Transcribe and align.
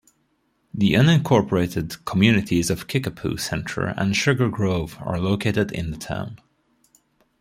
The 0.73 0.93
unincorporated 0.93 2.05
communities 2.05 2.71
of 2.71 2.87
Kickapoo 2.87 3.37
Center 3.37 3.93
and 3.95 4.15
Sugar 4.17 4.49
Grove 4.49 4.97
are 4.99 5.19
located 5.19 5.71
in 5.71 5.91
the 5.91 5.97
town. 5.97 6.41